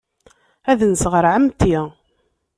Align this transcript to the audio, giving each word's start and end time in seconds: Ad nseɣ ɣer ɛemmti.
Ad 0.71 0.79
nseɣ 0.91 1.13
ɣer 1.13 1.25
ɛemmti. 1.33 1.77